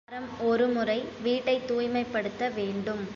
[0.07, 0.97] வாரம் ஒரு முறை
[1.21, 3.03] வீட்டைத் தூய்மைப்படுத்த வேண்டும்.